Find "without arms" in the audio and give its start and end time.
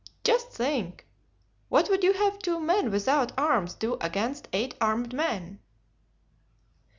2.89-3.75